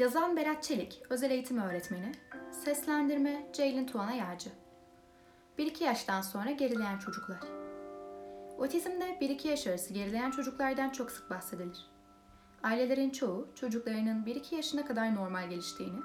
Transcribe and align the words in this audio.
Yazan 0.00 0.36
Berat 0.36 0.62
Çelik, 0.62 1.02
özel 1.10 1.30
eğitim 1.30 1.58
öğretmeni. 1.58 2.12
Seslendirme 2.50 3.50
Ceylin 3.52 3.86
Tuana 3.86 4.12
Yağcı. 4.12 4.50
1-2 5.58 5.84
yaştan 5.84 6.22
sonra 6.22 6.50
gerileyen 6.50 6.98
çocuklar. 6.98 7.40
Otizmde 8.58 9.04
1-2 9.04 9.48
yaş 9.48 9.66
arası 9.66 9.94
gerileyen 9.94 10.30
çocuklardan 10.30 10.90
çok 10.90 11.10
sık 11.10 11.30
bahsedilir. 11.30 11.90
Ailelerin 12.62 13.10
çoğu 13.10 13.48
çocuklarının 13.54 14.24
1-2 14.24 14.54
yaşına 14.54 14.84
kadar 14.84 15.14
normal 15.14 15.50
geliştiğini, 15.50 16.00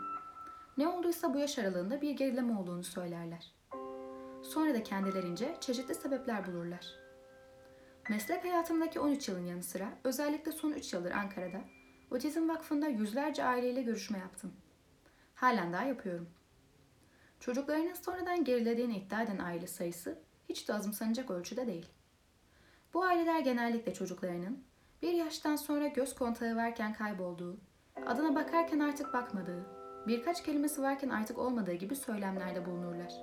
ne 0.78 0.88
olduysa 0.88 1.34
bu 1.34 1.38
yaş 1.38 1.60
aralığında 1.60 2.02
bir 2.02 2.12
gerileme 2.12 2.60
olduğunu 2.60 2.84
söylerler. 2.84 3.54
Sonra 4.44 4.74
da 4.74 4.84
kendilerince 4.84 5.56
çeşitli 5.62 5.96
sebepler 5.96 6.48
bulurlar. 6.48 6.86
Meslek 8.10 8.44
hayatımdaki 8.44 9.00
13 9.00 9.30
yılın 9.30 9.46
yanı 9.46 9.64
sıra 9.64 9.90
özellikle 10.04 10.52
son 10.52 10.72
3 10.72 10.94
yıldır 10.94 11.12
Ankara'da 11.12 11.62
Otizm 12.12 12.50
Vakfı'nda 12.50 12.88
yüzlerce 12.88 13.44
aileyle 13.44 13.82
görüşme 13.82 14.18
yaptım. 14.18 14.54
Halen 15.36 15.74
daha 15.74 15.84
yapıyorum. 15.84 16.30
Çocuklarının 17.40 17.94
sonradan 17.94 18.44
gerilediğini 18.44 18.98
iddia 18.98 19.22
eden 19.22 19.38
aile 19.38 19.68
sayısı 19.68 20.20
hiç 20.50 20.68
de 20.70 20.74
azımsanacak 20.74 21.32
ölçüde 21.32 21.68
değil. 21.68 21.90
Bu 22.94 23.04
aileler 23.04 23.40
genellikle 23.40 23.94
çocuklarının 23.94 24.64
bir 25.02 25.14
yaştan 25.14 25.56
sonra 25.56 25.88
göz 25.88 26.16
kontağı 26.16 26.56
varken 26.56 26.94
kaybolduğu, 26.94 27.58
adına 28.06 28.36
bakarken 28.36 28.80
artık 28.80 29.14
bakmadığı, 29.14 29.66
birkaç 30.08 30.44
kelimesi 30.44 30.82
varken 30.82 31.10
artık 31.10 31.38
olmadığı 31.38 31.74
gibi 31.74 31.96
söylemlerde 31.96 32.66
bulunurlar. 32.66 33.14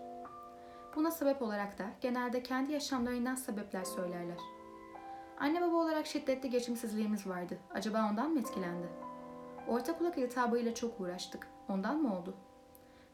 Buna 0.97 1.11
sebep 1.11 1.43
olarak 1.43 1.79
da 1.79 1.85
genelde 2.01 2.43
kendi 2.43 2.73
yaşamlarından 2.73 3.35
sebepler 3.35 3.85
söylerler. 3.85 4.39
Anne 5.43 5.61
baba 5.61 5.77
olarak 5.77 6.07
şiddetli 6.07 6.51
geçimsizliğimiz 6.51 7.27
vardı. 7.27 7.59
Acaba 7.75 8.09
ondan 8.11 8.31
mı 8.31 8.41
etkilendi? 8.41 8.87
Orta 9.69 9.99
kulak 9.99 10.19
iltihabıyla 10.19 10.75
çok 10.75 11.01
uğraştık. 11.01 11.49
Ondan 11.69 12.03
mı 12.03 12.19
oldu? 12.19 12.35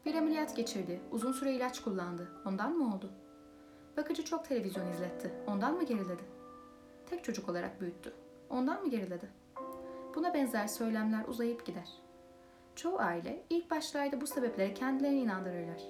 Bir 0.05 0.15
ameliyat 0.15 0.55
geçirdi. 0.55 1.01
Uzun 1.11 1.31
süre 1.31 1.53
ilaç 1.53 1.79
kullandı. 1.81 2.31
Ondan 2.45 2.77
mı 2.77 2.95
oldu? 2.95 3.11
Bakıcı 3.97 4.25
çok 4.25 4.45
televizyon 4.45 4.91
izletti. 4.91 5.31
Ondan 5.47 5.73
mı 5.73 5.83
geriledi? 5.83 6.23
Tek 7.09 7.23
çocuk 7.23 7.49
olarak 7.49 7.81
büyüttü. 7.81 8.13
Ondan 8.49 8.81
mı 8.81 8.89
geriledi? 8.89 9.29
Buna 10.15 10.33
benzer 10.33 10.67
söylemler 10.67 11.25
uzayıp 11.27 11.65
gider. 11.65 11.89
Çoğu 12.75 12.99
aile 12.99 13.43
ilk 13.49 13.71
başlarda 13.71 14.21
bu 14.21 14.27
sebeplere 14.27 14.73
kendilerini 14.73 15.19
inandırırlar. 15.19 15.81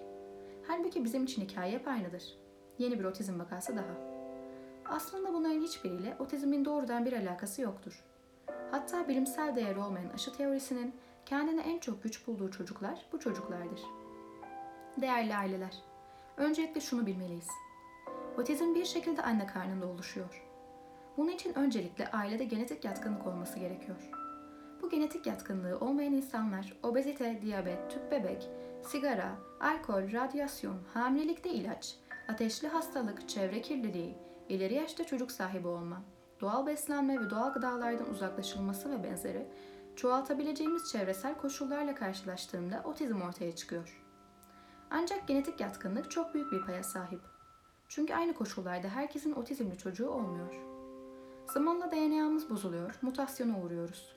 Halbuki 0.67 1.03
bizim 1.03 1.23
için 1.23 1.41
hikaye 1.41 1.71
hep 1.71 1.87
aynıdır. 1.87 2.23
Yeni 2.77 2.99
bir 2.99 3.05
otizm 3.05 3.39
vakası 3.39 3.75
daha. 3.77 4.18
Aslında 4.89 5.33
bunların 5.33 5.61
hiçbiriyle 5.61 6.15
otizmin 6.19 6.65
doğrudan 6.65 7.05
bir 7.05 7.13
alakası 7.13 7.61
yoktur. 7.61 8.03
Hatta 8.71 9.07
bilimsel 9.07 9.55
değeri 9.55 9.79
olmayan 9.79 10.09
aşı 10.09 10.33
teorisinin 10.33 10.95
kendine 11.25 11.61
en 11.61 11.79
çok 11.79 12.03
güç 12.03 12.27
bulduğu 12.27 12.51
çocuklar 12.51 13.05
bu 13.11 13.19
çocuklardır. 13.19 13.81
Değerli 15.01 15.35
aileler, 15.35 15.77
öncelikle 16.37 16.81
şunu 16.81 17.05
bilmeliyiz. 17.05 17.47
Otizm 18.37 18.75
bir 18.75 18.85
şekilde 18.85 19.21
anne 19.21 19.47
karnında 19.47 19.87
oluşuyor. 19.87 20.45
Bunun 21.17 21.31
için 21.31 21.53
öncelikle 21.53 22.11
ailede 22.11 22.43
genetik 22.43 22.85
yatkınlık 22.85 23.27
olması 23.27 23.59
gerekiyor. 23.59 24.09
Bu 24.81 24.89
genetik 24.89 25.27
yatkınlığı 25.27 25.79
olmayan 25.79 26.13
insanlar 26.13 26.73
obezite, 26.83 27.41
diyabet, 27.41 27.91
tüp 27.91 28.11
bebek, 28.11 28.49
sigara, 28.83 29.31
alkol, 29.59 30.11
radyasyon, 30.11 30.77
hamilelikte 30.93 31.49
ilaç, 31.49 31.95
ateşli 32.27 32.67
hastalık, 32.67 33.29
çevre 33.29 33.61
kirliliği, 33.61 34.17
ileri 34.49 34.73
yaşta 34.73 35.03
çocuk 35.03 35.31
sahibi 35.31 35.67
olma, 35.67 36.01
doğal 36.41 36.67
beslenme 36.67 37.19
ve 37.21 37.29
doğal 37.29 37.53
gıdalardan 37.53 38.09
uzaklaşılması 38.09 38.91
ve 38.91 39.03
benzeri 39.03 39.47
çoğaltabileceğimiz 39.95 40.91
çevresel 40.91 41.37
koşullarla 41.37 41.95
karşılaştığında 41.95 42.81
otizm 42.85 43.21
ortaya 43.21 43.55
çıkıyor. 43.55 44.05
Ancak 44.91 45.27
genetik 45.27 45.59
yatkınlık 45.59 46.11
çok 46.11 46.33
büyük 46.33 46.51
bir 46.51 46.61
paya 46.61 46.83
sahip. 46.83 47.21
Çünkü 47.89 48.13
aynı 48.13 48.33
koşullarda 48.33 48.87
herkesin 48.87 49.31
otizmli 49.31 49.77
çocuğu 49.77 50.09
olmuyor. 50.09 50.55
Zamanla 51.53 51.91
DNA'mız 51.91 52.49
bozuluyor, 52.49 52.99
mutasyona 53.01 53.61
uğruyoruz. 53.61 54.15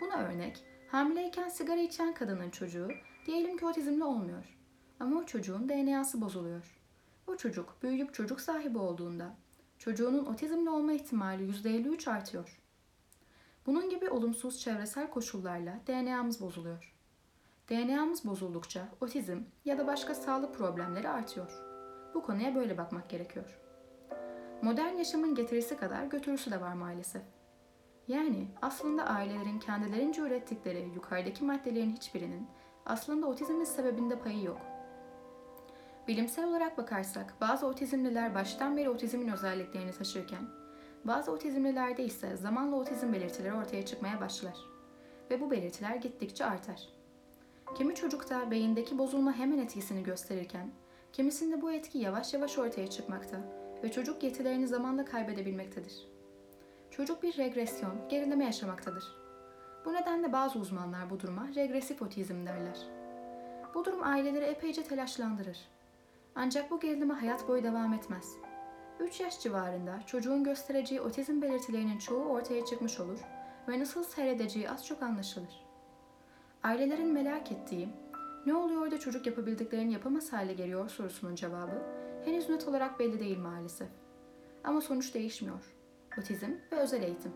Buna 0.00 0.16
örnek, 0.16 0.64
hamileyken 0.90 1.48
sigara 1.48 1.80
içen 1.80 2.14
kadının 2.14 2.50
çocuğu 2.50 2.88
diyelim 3.26 3.56
ki 3.56 3.66
otizmli 3.66 4.04
olmuyor. 4.04 4.58
Ama 5.00 5.20
o 5.20 5.26
çocuğun 5.26 5.68
DNA'sı 5.68 6.20
bozuluyor. 6.20 6.78
O 7.26 7.36
çocuk 7.36 7.76
büyüyüp 7.82 8.14
çocuk 8.14 8.40
sahibi 8.40 8.78
olduğunda 8.78 9.36
çocuğunun 9.78 10.26
otizmli 10.26 10.70
olma 10.70 10.92
ihtimali 10.92 11.42
%53 11.50 12.10
artıyor. 12.10 12.60
Bunun 13.66 13.90
gibi 13.90 14.10
olumsuz 14.10 14.60
çevresel 14.60 15.10
koşullarla 15.10 15.80
DNA'mız 15.86 16.40
bozuluyor. 16.40 16.94
DNA'mız 17.70 18.24
bozuldukça 18.24 18.88
otizm 19.00 19.40
ya 19.64 19.78
da 19.78 19.86
başka 19.86 20.14
sağlık 20.14 20.54
problemleri 20.54 21.08
artıyor. 21.08 21.62
Bu 22.14 22.22
konuya 22.22 22.54
böyle 22.54 22.78
bakmak 22.78 23.10
gerekiyor. 23.10 23.58
Modern 24.62 24.96
yaşamın 24.96 25.34
getirisi 25.34 25.76
kadar 25.76 26.04
götürüsü 26.04 26.50
de 26.50 26.60
var 26.60 26.72
maalesef. 26.72 27.22
Yani 28.08 28.48
aslında 28.62 29.06
ailelerin 29.06 29.58
kendilerince 29.58 30.22
ürettikleri 30.22 30.88
yukarıdaki 30.94 31.44
maddelerin 31.44 31.92
hiçbirinin 31.92 32.46
aslında 32.86 33.26
otizmin 33.26 33.64
sebebinde 33.64 34.18
payı 34.18 34.42
yok. 34.42 34.60
Bilimsel 36.08 36.44
olarak 36.44 36.78
bakarsak 36.78 37.34
bazı 37.40 37.66
otizmliler 37.66 38.34
baştan 38.34 38.76
beri 38.76 38.90
otizmin 38.90 39.28
özelliklerini 39.28 39.92
taşırken 39.92 40.42
bazı 41.04 41.32
otizmlilerde 41.32 42.04
ise 42.04 42.36
zamanla 42.36 42.76
otizm 42.76 43.12
belirtileri 43.12 43.54
ortaya 43.54 43.86
çıkmaya 43.86 44.20
başlar 44.20 44.56
ve 45.30 45.40
bu 45.40 45.50
belirtiler 45.50 45.96
gittikçe 45.96 46.44
artar. 46.44 46.88
Kimi 47.76 47.94
çocukta 47.94 48.50
beyindeki 48.50 48.98
bozulma 48.98 49.32
hemen 49.32 49.58
etkisini 49.58 50.02
gösterirken 50.02 50.70
kimisinde 51.12 51.62
bu 51.62 51.72
etki 51.72 51.98
yavaş 51.98 52.34
yavaş 52.34 52.58
ortaya 52.58 52.90
çıkmakta 52.90 53.36
ve 53.82 53.92
çocuk 53.92 54.22
yetilerini 54.22 54.66
zamanla 54.66 55.04
kaybedebilmektedir. 55.04 56.08
Çocuk 56.90 57.22
bir 57.22 57.36
regresyon, 57.36 58.08
gerileme 58.08 58.44
yaşamaktadır. 58.44 59.04
Bu 59.84 59.92
nedenle 59.92 60.32
bazı 60.32 60.58
uzmanlar 60.58 61.10
bu 61.10 61.20
duruma 61.20 61.48
regresif 61.54 62.02
otizm 62.02 62.46
derler. 62.46 62.78
Bu 63.74 63.84
durum 63.84 64.02
aileleri 64.02 64.44
epeyce 64.44 64.82
telaşlandırır. 64.82 65.77
Ancak 66.40 66.70
bu 66.70 66.80
gerileme 66.80 67.14
hayat 67.14 67.48
boyu 67.48 67.62
devam 67.62 67.94
etmez. 67.94 68.36
3 69.00 69.20
yaş 69.20 69.40
civarında 69.40 70.00
çocuğun 70.06 70.44
göstereceği 70.44 71.00
otizm 71.00 71.42
belirtilerinin 71.42 71.98
çoğu 71.98 72.24
ortaya 72.24 72.64
çıkmış 72.64 73.00
olur 73.00 73.18
ve 73.68 73.80
nasıl 73.80 74.04
seyredeceği 74.04 74.70
az 74.70 74.86
çok 74.86 75.02
anlaşılır. 75.02 75.66
Ailelerin 76.62 77.12
merak 77.12 77.52
ettiği, 77.52 77.88
ne 78.46 78.54
oluyor 78.54 78.90
da 78.90 79.00
çocuk 79.00 79.26
yapabildiklerini 79.26 79.92
yapamaz 79.92 80.32
hale 80.32 80.54
geliyor 80.54 80.88
sorusunun 80.88 81.34
cevabı 81.34 81.82
henüz 82.24 82.50
net 82.50 82.68
olarak 82.68 82.98
belli 82.98 83.20
değil 83.20 83.38
maalesef. 83.38 83.88
Ama 84.64 84.80
sonuç 84.80 85.14
değişmiyor. 85.14 85.74
Otizm 86.18 86.50
ve 86.72 86.76
özel 86.76 87.02
eğitim. 87.02 87.32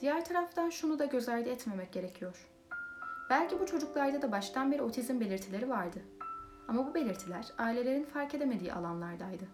Diğer 0.00 0.24
taraftan 0.24 0.70
şunu 0.70 0.98
da 0.98 1.04
göz 1.04 1.28
ardı 1.28 1.48
etmemek 1.48 1.92
gerekiyor. 1.92 2.48
Belki 3.30 3.60
bu 3.60 3.66
çocuklarda 3.66 4.22
da 4.22 4.32
baştan 4.32 4.72
beri 4.72 4.82
otizm 4.82 5.20
belirtileri 5.20 5.68
vardı. 5.68 6.02
Ama 6.68 6.86
bu 6.86 6.94
belirtiler 6.94 7.46
ailelerin 7.58 8.04
fark 8.04 8.34
edemediği 8.34 8.72
alanlardaydı. 8.72 9.44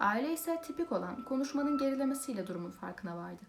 Aile 0.00 0.32
ise 0.32 0.60
tipik 0.62 0.92
olan 0.92 1.24
konuşmanın 1.24 1.78
gerilemesiyle 1.78 2.46
durumun 2.46 2.70
farkına 2.70 3.16
vardı. 3.16 3.42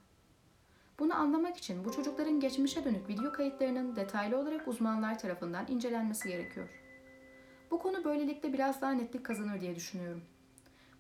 Bunu 1.00 1.16
anlamak 1.16 1.58
için 1.58 1.86
bu 1.86 1.92
çocukların 1.92 2.40
geçmişe 2.40 2.86
dönük 2.86 3.10
video 3.10 3.32
kayıtlarının 3.32 3.96
detaylı 3.96 4.38
olarak 4.38 4.68
uzmanlar 4.68 5.20
tarafından 5.20 5.66
incelenmesi 5.68 6.30
gerekiyor. 6.30 6.70
Bu 7.72 7.80
konu 7.80 8.04
böylelikle 8.04 8.54
biraz 8.54 8.82
daha 8.82 8.92
netlik 8.92 9.26
kazanır 9.26 9.62
diye 9.62 9.76
düşünüyorum. 9.76 10.22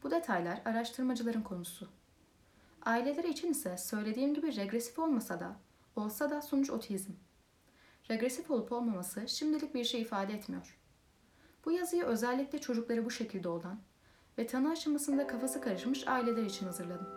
Bu 0.04 0.12
detaylar 0.12 0.62
araştırmacıların 0.66 1.42
konusu. 1.42 1.88
Aileler 2.82 3.24
için 3.24 3.52
ise 3.52 3.78
söylediğim 3.78 4.34
gibi 4.34 4.56
regresif 4.56 5.00
olmasa 5.00 5.40
da, 5.40 5.56
olsa 5.96 6.30
da 6.30 6.42
sonuç 6.42 6.70
otizm. 6.70 7.12
Regresif 8.10 8.52
olup 8.52 8.72
olmaması 8.72 9.28
şimdilik 9.28 9.76
bir 9.76 9.84
şey 9.84 10.02
ifade 10.02 10.34
etmiyor. 10.34 10.78
Bu 11.68 11.72
yazıyı 11.72 12.04
özellikle 12.04 12.62
çocukları 12.62 13.06
bu 13.06 13.12
şekilde 13.12 13.50
olan 13.50 13.80
ve 14.38 14.48
tanı 14.48 14.72
aşamasında 14.72 15.28
kafası 15.28 15.62
karışmış 15.62 16.08
aileler 16.08 16.44
için 16.44 16.66
hazırladım. 16.66 17.08